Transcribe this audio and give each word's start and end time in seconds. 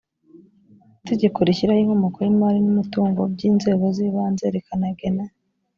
itegeko 1.01 1.37
rishyiraho 1.47 1.79
inkomoko 1.81 2.17
y 2.21 2.29
imari 2.33 2.59
n 2.63 2.67
umutungo 2.73 3.21
by 3.33 3.41
inzego 3.49 3.85
z 3.95 3.97
ibanze 4.07 4.45
rikanagena 4.55 5.25